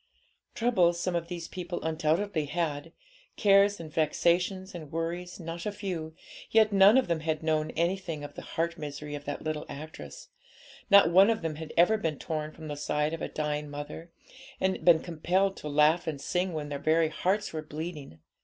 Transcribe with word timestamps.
Troubles 0.55 0.99
some 0.99 1.15
of 1.15 1.27
these 1.27 1.47
people 1.47 1.79
undoubtedly 1.83 2.45
had, 2.45 2.91
cares 3.37 3.79
and 3.79 3.93
vexations 3.93 4.73
and 4.73 4.91
worries 4.91 5.39
not 5.39 5.63
a 5.67 5.71
few, 5.71 6.15
yet 6.49 6.73
none 6.73 6.97
of 6.97 7.07
them 7.07 7.19
had 7.19 7.43
known 7.43 7.69
anything 7.77 8.23
of 8.23 8.33
the 8.33 8.41
heart 8.41 8.79
misery 8.79 9.13
of 9.13 9.25
that 9.25 9.43
little 9.43 9.63
actress; 9.69 10.29
not 10.89 11.11
one 11.11 11.29
of 11.29 11.43
them 11.43 11.57
had 11.57 11.71
ever 11.77 11.97
been 11.97 12.17
torn 12.17 12.51
from 12.51 12.67
the 12.67 12.75
side 12.75 13.13
of 13.13 13.21
a 13.21 13.27
dying 13.29 13.69
mother, 13.69 14.11
and 14.59 14.83
been 14.83 15.01
compelled 15.01 15.55
to 15.57 15.69
laugh 15.69 16.07
and 16.07 16.19
sing 16.19 16.51
when 16.53 16.69
their 16.69 16.79
very 16.79 17.09
hearts 17.09 17.53
were 17.53 17.61
bleeding. 17.61 18.17